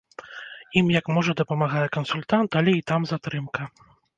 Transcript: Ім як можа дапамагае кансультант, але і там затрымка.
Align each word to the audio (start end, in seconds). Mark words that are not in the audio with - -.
Ім 0.81 0.87
як 0.99 1.11
можа 1.17 1.35
дапамагае 1.43 1.85
кансультант, 1.99 2.49
але 2.63 2.71
і 2.79 2.85
там 2.93 3.01
затрымка. 3.13 3.61